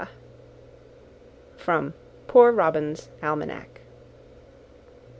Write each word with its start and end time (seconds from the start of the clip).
From 1.57 1.93
"Poor 2.25 2.51
Robin's 2.51 3.07
Almanack." 3.21 3.81